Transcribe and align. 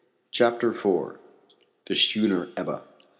CHAPTER 0.31 0.71
IV. 0.71 1.19
THE 1.85 1.93
SCHOONER 1.95 2.47
EBBA. 2.57 2.81